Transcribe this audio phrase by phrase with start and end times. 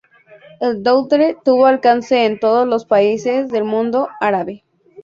[0.59, 4.63] El Doodle tuvo alcance en todos los países del Mundo Árabe.